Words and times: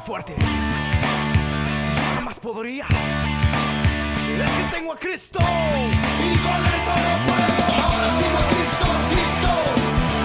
fuerte. 0.00 0.34
Yo 0.38 2.14
jamás 2.14 2.38
podría. 2.40 2.86
Es 2.86 4.50
que 4.50 4.76
tengo 4.76 4.92
a 4.92 4.96
Cristo 4.96 5.38
y 5.40 6.38
con 6.38 6.66
él 6.66 6.84
todo 6.84 7.12
puedo. 7.26 7.84
Ahora 7.84 8.10
sigo 8.10 8.38
a 8.38 8.48
Cristo, 8.48 8.86
Cristo. 9.10 9.50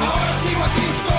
Ahora 0.05 0.37
sigo 0.37 0.63
a 0.63 0.69
Cristo. 0.69 1.16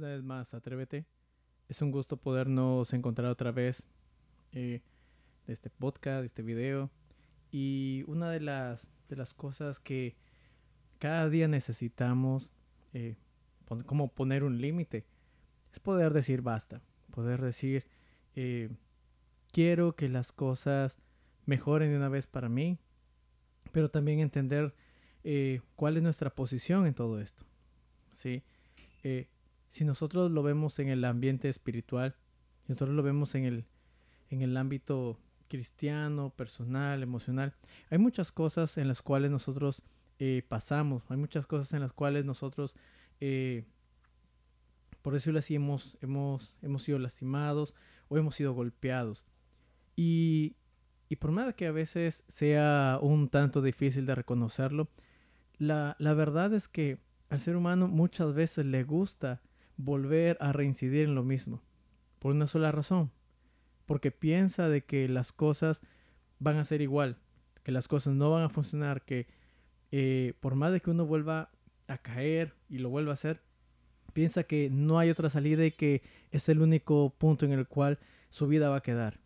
Atrévete. 0.00 1.06
Es 1.68 1.82
un 1.82 1.90
gusto 1.90 2.16
podernos 2.16 2.92
encontrar 2.92 3.30
otra 3.30 3.50
vez 3.50 3.88
eh, 4.52 4.80
de 5.46 5.52
este 5.52 5.70
podcast, 5.70 6.20
de 6.20 6.26
este 6.26 6.42
video. 6.42 6.88
Y 7.50 8.04
una 8.06 8.30
de 8.30 8.40
las, 8.40 8.88
de 9.08 9.16
las 9.16 9.34
cosas 9.34 9.80
que 9.80 10.14
cada 11.00 11.28
día 11.28 11.48
necesitamos, 11.48 12.52
eh, 12.92 13.16
como 13.86 14.08
poner 14.08 14.44
un 14.44 14.60
límite, 14.60 15.04
es 15.72 15.80
poder 15.80 16.12
decir 16.12 16.42
basta. 16.42 16.80
Poder 17.10 17.42
decir, 17.42 17.84
eh, 18.36 18.70
quiero 19.50 19.96
que 19.96 20.08
las 20.08 20.30
cosas 20.30 20.96
mejoren 21.44 21.90
de 21.90 21.96
una 21.96 22.08
vez 22.08 22.28
para 22.28 22.48
mí, 22.48 22.78
pero 23.72 23.90
también 23.90 24.20
entender 24.20 24.74
cuál 25.74 25.96
es 25.96 26.02
nuestra 26.02 26.30
posición 26.30 26.86
en 26.86 26.94
todo 26.94 27.20
esto. 27.20 27.44
¿sí? 28.12 28.44
Si 29.68 29.84
nosotros 29.84 30.30
lo 30.30 30.42
vemos 30.42 30.78
en 30.78 30.88
el 30.88 31.04
ambiente 31.04 31.48
espiritual, 31.48 32.16
si 32.66 32.72
nosotros 32.72 32.96
lo 32.96 33.02
vemos 33.02 33.34
en 33.34 33.44
el, 33.44 33.64
en 34.30 34.42
el 34.42 34.56
ámbito 34.56 35.18
cristiano, 35.48 36.30
personal, 36.30 37.02
emocional. 37.02 37.54
Hay 37.90 37.98
muchas 37.98 38.32
cosas 38.32 38.78
en 38.78 38.86
las 38.86 39.02
cuales 39.02 39.30
nosotros 39.30 39.82
eh, 40.18 40.42
pasamos, 40.48 41.02
hay 41.08 41.16
muchas 41.16 41.46
cosas 41.46 41.72
en 41.72 41.80
las 41.80 41.92
cuales 41.92 42.24
nosotros, 42.24 42.74
eh, 43.20 43.64
por 45.02 45.14
decirlo 45.14 45.38
así, 45.38 45.54
hemos, 45.54 45.96
hemos, 46.00 46.56
hemos 46.62 46.82
sido 46.82 46.98
lastimados 46.98 47.74
o 48.08 48.18
hemos 48.18 48.36
sido 48.36 48.52
golpeados. 48.52 49.24
Y, 49.96 50.56
y 51.08 51.16
por 51.16 51.32
más 51.32 51.54
que 51.54 51.66
a 51.66 51.72
veces 51.72 52.24
sea 52.28 52.98
un 53.00 53.28
tanto 53.28 53.62
difícil 53.62 54.06
de 54.06 54.14
reconocerlo, 54.14 54.88
la, 55.58 55.96
la 55.98 56.14
verdad 56.14 56.54
es 56.54 56.68
que 56.68 56.98
al 57.30 57.40
ser 57.40 57.56
humano 57.56 57.88
muchas 57.88 58.34
veces 58.34 58.64
le 58.64 58.84
gusta 58.84 59.42
volver 59.78 60.36
a 60.40 60.52
reincidir 60.52 61.04
en 61.04 61.14
lo 61.14 61.24
mismo, 61.24 61.62
por 62.18 62.32
una 62.32 62.46
sola 62.46 62.70
razón, 62.70 63.10
porque 63.86 64.10
piensa 64.10 64.68
de 64.68 64.84
que 64.84 65.08
las 65.08 65.32
cosas 65.32 65.80
van 66.38 66.56
a 66.56 66.64
ser 66.64 66.82
igual, 66.82 67.16
que 67.62 67.72
las 67.72 67.88
cosas 67.88 68.14
no 68.14 68.30
van 68.30 68.44
a 68.44 68.48
funcionar, 68.50 69.02
que 69.02 69.26
eh, 69.90 70.34
por 70.40 70.54
más 70.56 70.72
de 70.72 70.80
que 70.80 70.90
uno 70.90 71.06
vuelva 71.06 71.50
a 71.86 71.98
caer 71.98 72.54
y 72.68 72.78
lo 72.78 72.90
vuelva 72.90 73.12
a 73.12 73.14
hacer, 73.14 73.40
piensa 74.12 74.42
que 74.42 74.68
no 74.70 74.98
hay 74.98 75.10
otra 75.10 75.30
salida 75.30 75.64
y 75.64 75.70
que 75.70 76.02
es 76.32 76.48
el 76.48 76.60
único 76.60 77.14
punto 77.16 77.46
en 77.46 77.52
el 77.52 77.66
cual 77.66 77.98
su 78.30 78.46
vida 78.46 78.68
va 78.68 78.76
a 78.76 78.82
quedar. 78.82 79.20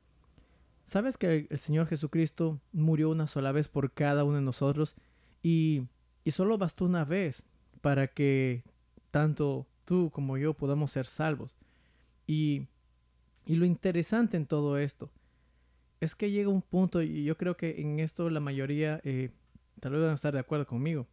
¿Sabes 0.85 1.17
que 1.17 1.47
el 1.49 1.59
Señor 1.59 1.87
Jesucristo 1.87 2.61
murió 2.73 3.09
una 3.09 3.27
sola 3.27 3.53
vez 3.53 3.69
por 3.69 3.93
cada 3.93 4.25
uno 4.25 4.37
de 4.37 4.43
nosotros 4.43 4.95
y, 5.43 5.89
y 6.25 6.33
solo 6.33 6.59
bastó 6.59 6.85
una 6.85 7.05
vez 7.05 7.45
para 7.81 8.09
que 8.09 8.63
tanto 9.11 9.67
tú 9.85 10.11
como 10.11 10.39
yo 10.39 10.55
podamos 10.55 10.93
ser 10.93 11.07
salvos? 11.07 11.57
Y, 12.27 12.67
y 13.47 13.57
lo 13.57 13.65
interesante 13.65 14.37
en 14.37 14.47
todo 14.47 14.79
esto 14.79 15.11
es 16.01 16.15
que 16.15 16.31
llega 16.31 16.49
un 16.49 16.63
punto, 16.63 17.01
y 17.03 17.25
yo 17.25 17.37
creo 17.37 17.57
que 17.57 17.81
en 17.81 18.01
esto 18.01 18.29
la 18.29 18.41
mayoría 18.41 19.01
eh, 19.05 19.31
tal 19.81 19.93
vez 19.93 20.03
van 20.03 20.11
a 20.11 20.15
estar 20.15 20.33
de 20.33 20.41
acuerdo 20.41 20.67
conmigo, 20.67 21.07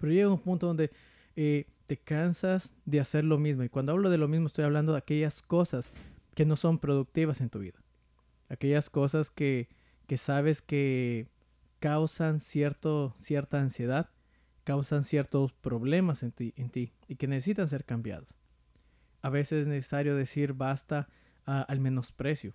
pero 0.00 0.12
llega 0.12 0.28
un 0.28 0.40
punto 0.40 0.66
donde 0.66 0.90
eh, 1.36 1.66
te 1.86 1.96
cansas 1.96 2.72
de 2.84 3.00
hacer 3.00 3.24
lo 3.24 3.38
mismo. 3.38 3.62
Y 3.62 3.68
cuando 3.68 3.92
hablo 3.92 4.10
de 4.10 4.18
lo 4.18 4.26
mismo 4.26 4.48
estoy 4.48 4.64
hablando 4.64 4.92
de 4.92 4.98
aquellas 4.98 5.42
cosas 5.42 5.92
que 6.34 6.44
no 6.44 6.56
son 6.56 6.78
productivas 6.78 7.40
en 7.40 7.50
tu 7.50 7.60
vida 7.60 7.80
aquellas 8.50 8.90
cosas 8.90 9.30
que, 9.30 9.68
que 10.06 10.18
sabes 10.18 10.60
que 10.60 11.28
causan 11.78 12.40
cierto, 12.40 13.14
cierta 13.16 13.60
ansiedad, 13.60 14.10
causan 14.70 15.02
ciertos 15.02 15.52
problemas 15.52 16.22
en 16.22 16.30
ti, 16.30 16.54
en 16.54 16.70
ti 16.70 16.92
y 17.08 17.16
que 17.16 17.26
necesitan 17.26 17.66
ser 17.66 17.84
cambiados. 17.84 18.36
A 19.20 19.28
veces 19.28 19.62
es 19.62 19.66
necesario 19.66 20.14
decir 20.14 20.52
basta 20.52 21.08
al 21.44 21.80
menosprecio. 21.80 22.52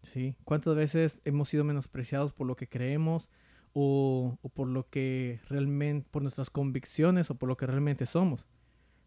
¿sí? 0.00 0.34
¿Cuántas 0.44 0.74
veces 0.74 1.20
hemos 1.26 1.50
sido 1.50 1.64
menospreciados 1.64 2.32
por 2.32 2.46
lo 2.46 2.56
que 2.56 2.70
creemos 2.70 3.28
o, 3.74 4.38
por 4.54 4.66
lo 4.66 4.88
que 4.88 5.40
realmente, 5.50 6.08
por 6.10 6.22
nuestras 6.22 6.48
convicciones 6.48 7.30
o 7.30 7.34
por 7.34 7.50
lo 7.50 7.58
que 7.58 7.66
realmente 7.66 8.06
somos? 8.06 8.46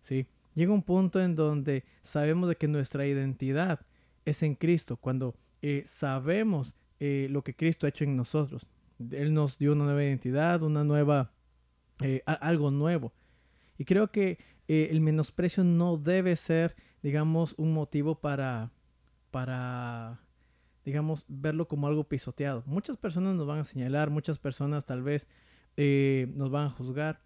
¿sí? 0.03 0.27
Llega 0.53 0.71
un 0.71 0.83
punto 0.83 1.19
en 1.19 1.36
donde 1.36 1.83
sabemos 2.03 2.47
de 2.47 2.57
que 2.57 2.68
nuestra 2.68 3.07
identidad 3.07 3.80
es 4.24 4.44
en 4.44 4.53
Cristo, 4.53 4.97
cuando 4.97 5.33
eh, 5.63 5.81
sabemos 5.88 6.75
eh, 7.00 7.27
lo 7.31 7.44
que 7.44 7.56
Cristo 7.56 7.88
ha 7.88 7.89
hecho 7.89 8.03
en 8.03 8.15
nosotros. 8.15 8.68
Él 9.00 9.33
nos 9.33 9.57
dio 9.57 9.71
una 9.71 9.86
nueva 9.86 10.03
identidad, 10.03 10.62
una 10.62 10.83
nueva, 10.83 11.31
eh, 12.01 12.21
algo 12.25 12.71
nuevo. 12.71 13.13
Y 13.77 13.86
creo 13.86 14.12
que 14.12 14.39
el 14.68 15.00
menosprecio 15.01 15.63
no 15.63 15.97
debe 15.97 16.36
ser, 16.36 16.75
digamos, 17.03 17.53
un 17.57 17.74
motivo 17.74 18.19
para, 18.19 18.71
para, 19.30 20.21
digamos, 20.83 21.24
verlo 21.27 21.68
como 21.68 21.88
algo 21.88 22.06
pisoteado. 22.06 22.63
Muchas 22.65 22.97
personas 22.97 23.36
nos 23.36 23.45
van 23.45 23.59
a 23.59 23.65
señalar, 23.65 24.09
muchas 24.09 24.39
personas 24.39 24.86
tal 24.86 25.03
vez 25.03 25.27
nos 25.77 26.50
van 26.50 26.68
a 26.68 26.69
juzgar, 26.69 27.21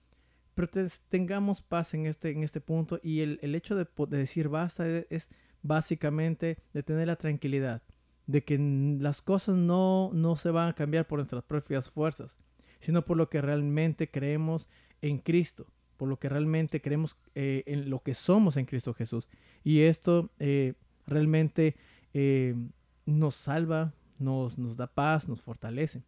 pero 0.56 0.68
tengamos 1.08 1.62
paz 1.62 1.94
en 1.94 2.06
este, 2.06 2.32
en 2.32 2.44
este 2.44 2.60
punto 2.60 3.00
y 3.02 3.22
el, 3.22 3.40
el 3.42 3.56
hecho 3.56 3.76
de, 3.76 3.88
de, 4.10 4.18
decir 4.18 4.50
basta 4.50 4.86
es, 4.86 5.08
es 5.10 5.30
básicamente 5.62 6.58
de 6.74 6.84
tener 6.84 7.08
la 7.08 7.16
tranquilidad 7.16 7.82
de 8.28 8.44
que 8.44 8.60
las 9.00 9.22
cosas 9.22 9.56
no, 9.56 10.12
no 10.14 10.36
se 10.36 10.52
van 10.52 10.70
a 10.70 10.76
cambiar 10.76 11.08
por 11.08 11.18
nuestras 11.18 11.44
propias 11.44 11.90
fuerzas, 11.90 12.38
sino 12.80 13.06
por 13.06 13.18
lo 13.18 13.30
que 13.30 13.42
realmente 13.42 14.10
creemos 14.10 14.68
en 15.02 15.20
Cristo, 15.20 15.68
por 15.98 16.08
lo 16.08 16.18
que 16.18 16.30
realmente 16.30 16.82
creemos 16.82 17.18
eh, 17.36 17.64
en 17.68 17.90
lo 17.90 18.02
que 18.02 18.14
somos 18.14 18.58
en 18.58 18.66
Cristo 18.66 18.94
Jesús. 18.94 19.28
Y 19.64 19.82
esto 19.82 20.32
eh, 20.40 20.74
realmente 21.06 21.76
eh, 22.14 22.56
nos 23.06 23.36
salva, 23.36 23.94
nos, 24.18 24.58
nos 24.58 24.78
da 24.78 24.88
paz, 24.88 25.28
nos 25.28 25.42
fortalece. 25.42 26.04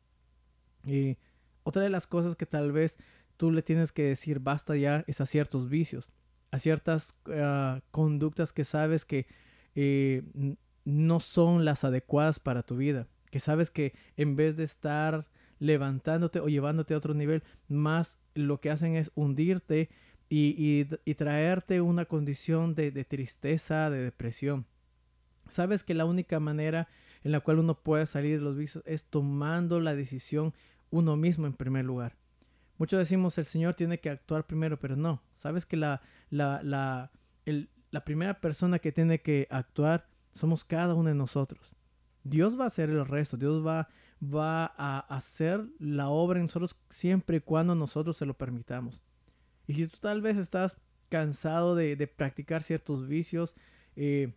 Otra 1.63 1.83
de 1.83 1.89
las 1.89 2.07
cosas 2.07 2.35
que 2.35 2.45
tal 2.45 2.71
vez 2.71 2.97
tú 3.37 3.51
le 3.51 3.61
tienes 3.61 3.91
que 3.91 4.03
decir 4.03 4.39
basta 4.39 4.75
ya 4.75 5.03
es 5.07 5.21
a 5.21 5.25
ciertos 5.25 5.69
vicios, 5.69 6.09
a 6.49 6.57
ciertas 6.57 7.13
ah, 7.27 7.81
conductas 7.91 8.51
que 8.51 8.65
sabes 8.65 9.05
que 9.05 9.27
no 10.85 11.19
son 11.19 11.65
las 11.65 11.83
adecuadas 11.83 12.39
para 12.39 12.63
tu 12.63 12.77
vida. 12.77 13.07
Que 13.29 13.39
sabes 13.39 13.69
que 13.69 13.93
en 14.17 14.35
vez 14.35 14.57
de 14.57 14.63
estar 14.63 15.27
levantándote 15.61 16.39
o 16.39 16.49
llevándote 16.49 16.95
a 16.95 16.97
otro 16.97 17.13
nivel, 17.13 17.43
más 17.69 18.17
lo 18.33 18.59
que 18.59 18.71
hacen 18.71 18.95
es 18.95 19.11
hundirte 19.13 19.89
y, 20.27 20.85
traerte 21.15 21.81
una 21.81 22.05
condición 22.05 22.73
de, 22.73 22.91
tristeza, 23.05 23.91
de 23.91 24.01
depresión. 24.01 24.65
Sabes 25.47 25.83
que 25.83 25.93
la 25.93 26.05
única 26.05 26.39
manera 26.39 26.87
en 27.23 27.31
la 27.31 27.41
cual 27.41 27.59
uno 27.59 27.75
puede 27.75 28.07
salir 28.07 28.39
de 28.39 28.43
los 28.43 28.57
vicios 28.57 28.83
es 28.87 29.03
tomando 29.03 29.79
la 29.79 29.93
decisión 29.93 30.53
uno 30.89 31.15
mismo 31.15 31.45
en 31.45 31.53
primer 31.53 31.85
lugar. 31.85 32.17
Muchos 32.79 32.97
decimos 32.97 33.37
el 33.37 33.45
Señor 33.45 33.75
tiene 33.75 33.99
que 33.99 34.09
actuar 34.09 34.47
primero, 34.47 34.79
pero 34.79 34.95
no. 34.95 35.21
Sabes 35.35 35.67
que 35.67 35.77
la, 35.77 36.01
la, 36.31 36.61
la, 36.63 37.11
la 37.91 38.03
primera 38.03 38.41
persona 38.41 38.79
que 38.79 38.91
tiene 38.91 39.21
que 39.21 39.47
actuar 39.51 40.07
somos 40.33 40.65
cada 40.65 40.95
uno 40.95 41.09
de 41.09 41.15
nosotros. 41.15 41.71
Dios 42.23 42.59
va 42.59 42.63
a 42.63 42.67
hacer 42.67 42.89
el 42.89 43.05
resto, 43.05 43.37
Dios 43.37 43.63
va, 43.63 43.89
va 44.21 44.73
a 44.77 44.99
hacer 44.99 45.65
la 45.79 46.09
obra 46.09 46.39
en 46.39 46.45
nosotros 46.45 46.75
siempre 46.89 47.37
y 47.37 47.41
cuando 47.41 47.75
nosotros 47.75 48.17
se 48.17 48.25
lo 48.25 48.35
permitamos. 48.35 49.01
Y 49.67 49.73
si 49.73 49.87
tú 49.87 49.97
tal 49.99 50.21
vez 50.21 50.37
estás 50.37 50.75
cansado 51.09 51.75
de, 51.75 51.95
practicar 52.07 52.63
ciertos 52.63 53.07
vicios, 53.07 53.55
eh, 53.95 54.33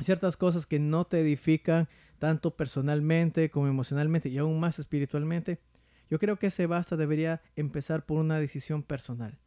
ciertas 0.00 0.36
cosas 0.36 0.66
que 0.66 0.78
no 0.78 1.04
te 1.04 1.20
edifican 1.20 1.88
tanto 2.18 2.56
personalmente 2.56 3.50
como 3.50 3.66
emocionalmente 3.66 4.28
y 4.28 4.38
aún 4.38 4.60
más 4.60 4.78
espiritualmente, 4.78 5.60
yo 6.10 6.18
creo 6.18 6.38
que 6.38 6.48
ese 6.48 6.66
basta 6.66 6.96
debería 6.96 7.42
empezar 7.56 8.04
por 8.04 8.18
una 8.18 8.38
decisión 8.38 8.82
personal. 8.82 9.38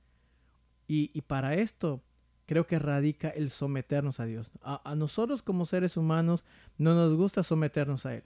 Y, 0.87 1.11
y 1.13 1.21
para 1.21 1.55
esto 1.55 2.03
creo 2.45 2.67
que 2.67 2.79
radica 2.79 3.29
el 3.29 3.49
someternos 3.49 4.19
a 4.19 4.25
Dios. 4.25 4.51
A, 4.61 4.95
nosotros 4.95 5.41
como 5.41 5.65
seres 5.65 5.97
humanos 5.97 6.45
no 6.77 6.93
nos 6.93 7.15
gusta 7.15 7.43
someternos 7.43 8.05
a 8.05 8.15
Él. 8.15 8.23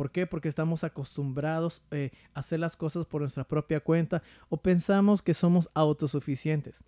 ¿Por 0.00 0.12
qué? 0.12 0.26
Porque 0.26 0.48
estamos 0.48 0.82
acostumbrados 0.82 1.82
eh, 1.90 2.10
a 2.32 2.40
hacer 2.40 2.58
las 2.58 2.74
cosas 2.74 3.04
por 3.04 3.20
nuestra 3.20 3.44
propia 3.44 3.80
cuenta 3.80 4.22
o 4.48 4.56
pensamos 4.56 5.20
que 5.20 5.34
somos 5.34 5.68
autosuficientes. 5.74 6.84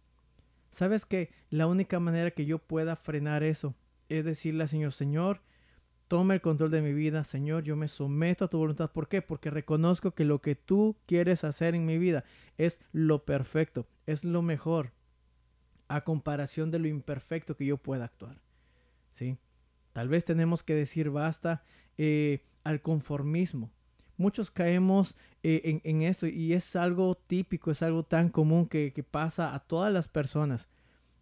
¿Sabes 0.71 1.05
que 1.05 1.31
la 1.51 1.67
única 1.67 2.01
manera 2.01 2.31
que 2.31 2.47
yo 2.47 2.59
pueda 2.59 2.97
frenar 2.97 3.43
eso 3.43 3.75
es 4.09 4.25
decirle 4.25 4.63
al 4.63 4.71
Señor, 4.71 4.93
Señor, 4.95 5.43
toma 6.09 6.33
el 6.33 6.41
control 6.41 6.71
de 6.71 6.81
mi 6.81 6.95
vida, 6.95 7.23
Señor, 7.25 7.65
yo 7.65 7.77
me 7.77 7.87
someto 7.87 8.47
a 8.47 8.49
tu 8.49 8.57
voluntad. 8.57 8.91
¿Por 8.91 9.09
qué? 9.09 9.21
Porque 9.21 9.51
reconozco 9.51 10.13
que 10.13 10.25
lo 10.25 10.41
que 10.41 10.55
tú 10.55 10.97
quieres 11.05 11.45
hacer 11.45 11.75
en 11.75 11.85
mi 11.85 11.99
vida 11.99 12.25
es 12.57 12.81
lo 12.93 13.27
perfecto, 13.27 13.87
es 14.07 14.25
lo 14.25 14.41
mejor 14.41 14.95
a 15.89 16.01
comparación 16.01 16.71
de 16.71 16.79
lo 16.79 16.89
imperfecto 16.89 17.59
que 17.59 17.67
yo 17.67 17.77
pueda 17.77 18.07
actuar. 18.07 18.41
¿sí? 19.11 19.37
Tal 19.93 20.09
vez 20.09 20.25
tenemos 20.25 20.63
que 20.63 20.75
decir 20.75 21.11
basta 21.11 21.63
eh, 21.99 22.47
al 22.65 22.81
conformismo. 22.81 23.71
Muchos 24.17 24.51
caemos 24.51 25.17
eh, 25.43 25.81
en, 25.83 26.03
eso 26.03 26.27
y 26.27 26.53
es 26.53 26.77
algo 26.77 27.15
típico, 27.15 27.71
es 27.71 27.83
algo 27.83 28.05
tan 28.05 28.29
común 28.29 28.67
que, 28.67 29.05
pasa 29.11 29.55
a 29.55 29.61
todas 29.61 29.93
las 29.93 30.07
personas. 30.07 30.69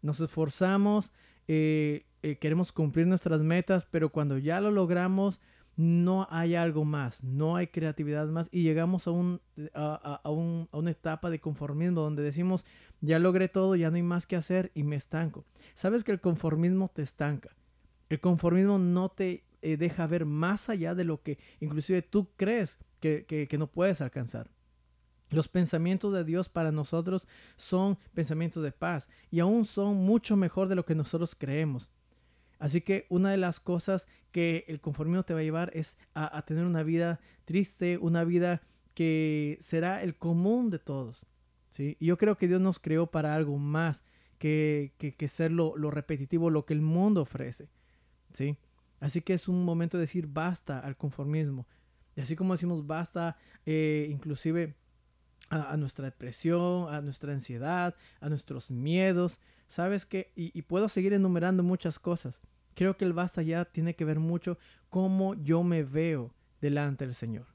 Nos 0.02 0.20
esforzamos, 0.20 1.12
eh, 1.48 2.04
queremos 2.40 2.72
cumplir 2.72 3.06
nuestras 3.06 3.42
metas, 3.42 3.86
pero 3.90 4.10
cuando 4.10 4.38
ya 4.38 4.60
lo 4.60 4.70
logramos, 4.70 5.40
no 5.80 6.26
hay 6.30 6.56
algo 6.56 6.84
más, 6.84 7.24
no 7.24 7.56
hay 7.56 7.68
creatividad 7.68 8.26
más 8.26 8.50
y 8.52 8.62
llegamos 8.62 9.06
a, 9.06 9.12
un, 9.12 9.40
a, 9.72 10.20
una 10.28 10.90
etapa 10.90 11.30
de 11.30 11.40
conformismo 11.40 12.02
donde 12.02 12.22
decimos, 12.22 12.66
ya 13.00 13.18
logré 13.18 13.48
todo, 13.48 13.76
ya 13.76 13.88
no 13.88 13.96
hay 13.96 14.02
más 14.02 14.26
que 14.26 14.36
hacer 14.36 14.70
y 14.74 14.82
me 14.82 14.96
estanco. 14.96 15.46
Sabes 15.74 16.04
que 16.04 16.12
el 16.12 16.20
conformismo 16.20 16.90
te 16.92 17.00
estanca. 17.00 17.56
El 18.10 18.20
conformismo 18.20 18.78
no 18.78 19.08
te 19.08 19.44
eh, 19.62 19.76
deja 19.76 20.06
ver 20.06 20.24
más 20.24 20.68
allá 20.68 20.94
de 20.94 21.04
lo 21.04 21.22
que 21.22 21.38
inclusive 21.60 22.02
tú 22.02 22.30
crees 22.36 22.78
que, 23.00 23.24
que 23.26 23.58
no 23.58 23.66
puedes 23.66 24.00
alcanzar. 24.00 24.50
Los 25.30 25.48
pensamientos 25.48 26.12
de 26.12 26.24
Dios 26.24 26.48
para 26.48 26.72
nosotros 26.72 27.28
son 27.56 27.98
pensamientos 28.14 28.62
de 28.64 28.72
paz 28.72 29.08
y 29.30 29.40
aún 29.40 29.64
son 29.64 29.96
mucho 29.96 30.36
mejor 30.36 30.68
de 30.68 30.74
lo 30.74 30.84
que 30.84 30.96
nosotros 30.96 31.36
creemos. 31.38 31.88
Así 32.58 32.82
que 32.82 33.06
una 33.08 33.30
de 33.30 33.38
las 33.38 33.58
cosas 33.58 34.06
que 34.32 34.64
el 34.68 34.80
conformismo 34.80 35.22
te 35.22 35.32
va 35.32 35.40
a 35.40 35.44
llevar 35.44 35.70
es 35.74 35.96
a, 36.14 36.42
tener 36.42 36.66
una 36.66 36.82
vida 36.82 37.20
triste, 37.46 37.96
una 37.96 38.22
vida 38.24 38.60
que 38.94 39.56
será 39.60 40.02
el 40.02 40.16
común 40.16 40.68
de 40.68 40.78
todos. 40.78 41.26
¿sí? 41.70 41.96
Y 42.00 42.06
yo 42.06 42.18
creo 42.18 42.36
que 42.36 42.48
Dios 42.48 42.60
nos 42.60 42.78
creó 42.78 43.06
para 43.06 43.34
algo 43.34 43.56
más 43.56 44.02
que, 44.38 44.92
que, 44.98 45.28
ser 45.28 45.52
lo, 45.52 45.74
repetitivo, 45.90 46.50
lo 46.50 46.66
que 46.66 46.74
el 46.74 46.82
mundo 46.82 47.22
ofrece. 47.22 47.70
¿sí? 48.34 48.56
Así 49.00 49.22
que 49.22 49.34
es 49.34 49.48
un 49.48 49.64
momento 49.64 49.96
de 49.96 50.02
decir 50.02 50.26
basta 50.26 50.78
al 50.78 50.96
conformismo. 50.96 51.66
Y 52.14 52.20
así 52.20 52.36
como 52.36 52.54
decimos 52.54 52.86
basta, 52.86 53.36
eh, 53.66 54.08
inclusive 54.10 54.76
a, 55.48 55.76
nuestra 55.76 56.04
depresión, 56.04 56.92
a 56.92 57.00
nuestra 57.00 57.32
ansiedad, 57.32 57.94
a 58.20 58.28
nuestros 58.28 58.70
miedos, 58.70 59.40
¿sabes 59.68 60.06
qué? 60.06 60.32
Y, 60.36 60.56
y 60.56 60.62
puedo 60.62 60.88
seguir 60.88 61.12
enumerando 61.12 61.62
muchas 61.62 61.98
cosas. 61.98 62.40
Creo 62.74 62.96
que 62.96 63.04
el 63.04 63.12
basta 63.12 63.42
ya 63.42 63.64
tiene 63.64 63.96
que 63.96 64.04
ver 64.04 64.20
mucho 64.20 64.58
cómo 64.90 65.34
yo 65.34 65.64
me 65.64 65.82
veo 65.82 66.34
delante 66.60 67.04
del 67.04 67.14
Señor. 67.14 67.46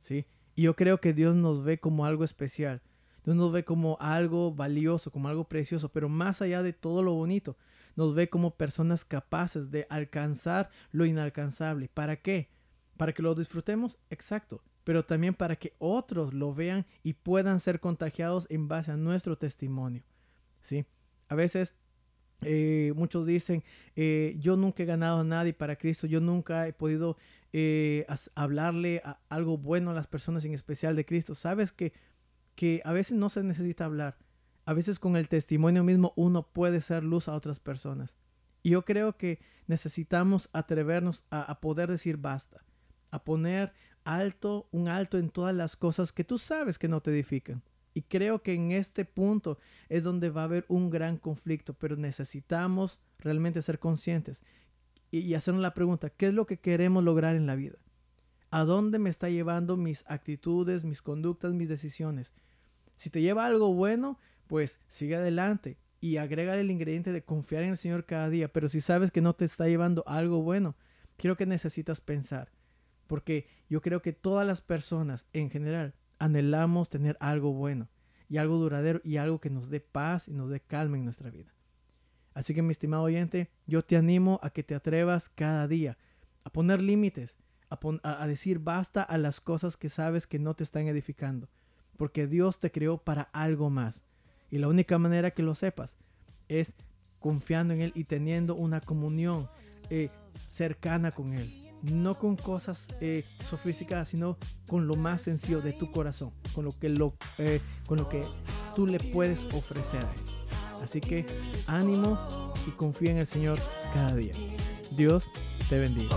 ¿Sí? 0.00 0.26
Y 0.54 0.62
yo 0.62 0.76
creo 0.76 1.00
que 1.00 1.12
Dios 1.12 1.34
nos 1.34 1.64
ve 1.64 1.80
como 1.80 2.04
algo 2.04 2.24
especial. 2.24 2.82
Dios 3.24 3.36
nos 3.36 3.52
ve 3.52 3.64
como 3.64 3.96
algo 4.00 4.54
valioso, 4.54 5.10
como 5.10 5.28
algo 5.28 5.44
precioso, 5.48 5.88
pero 5.88 6.08
más 6.08 6.42
allá 6.42 6.62
de 6.62 6.72
todo 6.72 7.02
lo 7.02 7.14
bonito, 7.14 7.56
nos 7.96 8.14
ve 8.14 8.28
como 8.28 8.56
personas 8.56 9.04
capaces 9.04 9.70
de 9.70 9.86
alcanzar 9.90 10.70
lo 10.92 11.04
inalcanzable. 11.06 11.88
¿Para 11.88 12.16
qué? 12.16 12.50
Para 12.96 13.12
que 13.12 13.22
lo 13.22 13.34
disfrutemos, 13.34 13.98
exacto, 14.10 14.62
pero 14.84 15.04
también 15.04 15.34
para 15.34 15.56
que 15.56 15.74
otros 15.78 16.34
lo 16.34 16.54
vean 16.54 16.86
y 17.02 17.14
puedan 17.14 17.60
ser 17.60 17.80
contagiados 17.80 18.46
en 18.50 18.68
base 18.68 18.92
a 18.92 18.96
nuestro 18.96 19.36
testimonio. 19.36 20.04
¿Sí? 20.62 20.86
A 21.28 21.34
veces 21.34 21.74
eh, 22.42 22.92
muchos 22.94 23.26
dicen, 23.26 23.64
eh, 23.96 24.36
yo 24.38 24.56
nunca 24.56 24.82
he 24.82 24.86
ganado 24.86 25.20
a 25.20 25.24
nadie 25.24 25.54
para 25.54 25.76
Cristo, 25.76 26.06
yo 26.06 26.20
nunca 26.20 26.66
he 26.66 26.72
podido 26.72 27.16
eh, 27.52 28.06
hablarle 28.34 29.02
algo 29.28 29.56
bueno 29.58 29.90
a 29.90 29.94
las 29.94 30.06
personas, 30.06 30.44
en 30.44 30.52
especial 30.52 30.96
de 30.96 31.06
Cristo. 31.06 31.34
Sabes 31.34 31.72
que, 31.72 31.92
que 32.54 32.82
a 32.84 32.92
veces 32.92 33.16
no 33.16 33.30
se 33.30 33.42
necesita 33.42 33.86
hablar, 33.86 34.18
a 34.64 34.72
veces 34.72 34.98
con 34.98 35.16
el 35.16 35.28
testimonio 35.28 35.84
mismo 35.84 36.12
uno 36.16 36.46
puede 36.46 36.80
ser 36.80 37.04
luz 37.04 37.28
a 37.28 37.34
otras 37.34 37.60
personas. 37.60 38.16
Y 38.62 38.70
yo 38.70 38.84
creo 38.84 39.16
que 39.16 39.40
necesitamos 39.66 40.48
atrevernos 40.52 41.24
a, 41.30 41.60
poder 41.60 41.90
decir 41.90 42.16
basta, 42.16 42.64
a 43.10 43.24
poner 43.24 43.72
alto, 44.04 44.68
un 44.72 44.88
alto 44.88 45.18
en 45.18 45.30
todas 45.30 45.54
las 45.54 45.76
cosas 45.76 46.12
que 46.12 46.24
tú 46.24 46.38
sabes 46.38 46.78
que 46.78 46.88
no 46.88 47.00
te 47.00 47.10
edifican 47.10 47.62
y 47.94 48.02
creo 48.02 48.42
que 48.42 48.54
en 48.54 48.72
este 48.72 49.04
punto 49.04 49.58
es 49.88 50.02
donde 50.02 50.28
va 50.28 50.42
a 50.42 50.44
haber 50.44 50.66
un 50.68 50.90
gran 50.90 51.16
conflicto, 51.16 51.74
pero 51.74 51.96
necesitamos 51.96 52.98
realmente 53.18 53.62
ser 53.62 53.78
conscientes 53.78 54.42
y, 55.12 55.34
hacernos 55.34 55.62
la 55.62 55.74
pregunta, 55.74 56.10
¿qué 56.10 56.26
es 56.26 56.34
lo 56.34 56.44
que 56.44 56.58
queremos 56.58 57.04
lograr 57.04 57.36
en 57.36 57.46
la 57.46 57.54
vida? 57.54 57.78
¿A 58.50 58.64
dónde 58.64 58.98
me 58.98 59.10
está 59.10 59.30
llevando 59.30 59.76
mis 59.76 60.04
actitudes, 60.08 60.84
mis 60.84 61.02
conductas, 61.02 61.52
mis 61.52 61.68
decisiones? 61.68 62.32
Si 62.96 63.10
te 63.10 63.20
lleva 63.22 63.46
algo 63.46 63.72
bueno, 63.72 64.18
pues 64.46 64.80
sigue 64.86 65.16
adelante 65.16 65.78
y 66.00 66.18
agrega 66.18 66.56
el 66.56 66.70
ingrediente 66.70 67.12
de 67.12 67.24
confiar 67.24 67.62
en 67.62 67.70
el 67.70 67.76
Señor 67.76 68.04
cada 68.04 68.28
día. 68.28 68.52
Pero 68.52 68.68
si 68.68 68.80
sabes 68.80 69.10
que 69.10 69.20
no 69.20 69.34
te 69.34 69.44
está 69.44 69.66
llevando 69.66 70.04
algo 70.06 70.42
bueno, 70.42 70.76
creo 71.16 71.36
que 71.36 71.46
necesitas 71.46 72.00
pensar. 72.00 72.52
Porque 73.06 73.48
yo 73.68 73.80
creo 73.80 74.02
que 74.02 74.12
todas 74.12 74.46
las 74.46 74.60
personas 74.60 75.26
en 75.32 75.50
general 75.50 75.94
anhelamos 76.18 76.90
tener 76.90 77.16
algo 77.20 77.52
bueno 77.52 77.88
y 78.28 78.38
algo 78.38 78.56
duradero 78.56 79.00
y 79.04 79.16
algo 79.16 79.40
que 79.40 79.50
nos 79.50 79.70
dé 79.70 79.80
paz 79.80 80.28
y 80.28 80.32
nos 80.32 80.50
dé 80.50 80.60
calma 80.60 80.96
en 80.96 81.04
nuestra 81.04 81.30
vida. 81.30 81.54
Así 82.34 82.54
que 82.54 82.62
mi 82.62 82.72
estimado 82.72 83.04
oyente, 83.04 83.50
yo 83.66 83.84
te 83.84 83.96
animo 83.96 84.40
a 84.42 84.50
que 84.50 84.62
te 84.62 84.74
atrevas 84.74 85.28
cada 85.28 85.68
día 85.68 85.96
a 86.42 86.50
poner 86.50 86.82
límites, 86.82 87.36
a, 87.70 88.26
decir 88.26 88.58
basta 88.58 89.02
a 89.02 89.18
las 89.18 89.40
cosas 89.40 89.76
que 89.76 89.88
sabes 89.88 90.26
que 90.26 90.38
no 90.38 90.54
te 90.54 90.64
están 90.64 90.86
edificando, 90.86 91.48
porque 91.96 92.26
Dios 92.26 92.58
te 92.58 92.70
creó 92.70 92.98
para 92.98 93.22
algo 93.32 93.70
más. 93.70 94.04
Y 94.54 94.58
la 94.58 94.68
única 94.68 94.98
manera 94.98 95.32
que 95.32 95.42
lo 95.42 95.56
sepas 95.56 95.96
es 96.46 96.74
confiando 97.18 97.74
en 97.74 97.80
Él 97.80 97.92
y 97.96 98.04
teniendo 98.04 98.54
una 98.54 98.80
comunión 98.80 99.48
eh, 99.90 100.10
cercana 100.48 101.10
con 101.10 101.34
Él 101.34 101.52
no 101.82 102.14
con 102.14 102.36
cosas 102.36 102.86
eh, 103.00 103.24
sofisticadas, 103.44 104.08
sino 104.08 104.38
con 104.68 104.86
lo 104.86 104.94
más 104.94 105.22
sencillo 105.22 105.60
de 105.60 105.72
tu 105.72 105.90
corazón, 105.90 106.30
con 106.54 106.64
lo 106.64 106.70
que, 106.70 106.88
lo, 106.88 107.14
eh, 107.36 107.60
con 107.84 107.98
lo 107.98 108.08
que 108.08 108.22
tú 108.74 108.86
le 108.86 109.00
puedes 109.00 109.44
ofrecer 109.52 110.00
a 110.00 110.12
Él. 110.12 110.82
Así 110.82 111.00
que 111.00 111.26
ánimo 111.66 112.18
y 112.66 112.70
confía 112.70 113.10
en 113.10 113.18
el 113.18 113.26
Señor 113.26 113.58
cada 113.92 114.14
día. 114.14 114.32
Dios 114.92 115.30
te 115.68 115.80
bendiga. 115.80 116.16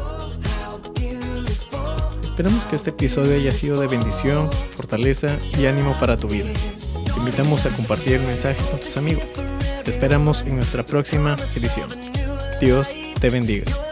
Esperamos 2.24 2.66
que 2.68 2.76
este 2.76 2.92
episodio 2.92 3.36
haya 3.36 3.52
sido 3.52 3.82
de 3.82 3.88
bendición, 3.88 4.50
fortaleza 4.52 5.40
y 5.60 5.66
ánimo 5.66 5.98
para 6.00 6.18
tu 6.18 6.28
vida. 6.28 6.54
Invitamos 7.28 7.66
a 7.66 7.70
compartir 7.72 8.14
el 8.14 8.22
mensaje 8.22 8.64
con 8.72 8.80
tus 8.80 8.96
amigos. 8.96 9.26
Te 9.84 9.92
esperamos 9.92 10.44
en 10.44 10.56
nuestra 10.56 10.86
próxima 10.86 11.36
edición. 11.58 11.90
Dios 12.62 12.94
te 13.20 13.30
bendiga. 13.30 13.87